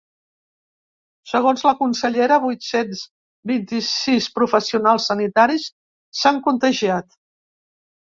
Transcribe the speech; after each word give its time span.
Segons 1.33 1.65
la 1.67 1.73
consellera, 1.81 2.39
vuit-cents 2.47 3.05
vint-i-sis 3.53 4.31
professionals 4.41 5.09
sanitaris 5.13 5.71
s’han 5.71 6.45
contagiat. 6.51 7.19